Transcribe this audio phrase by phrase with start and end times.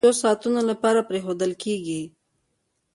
[0.03, 2.01] د څو ساعتونو لپاره پرېښودل کېږي.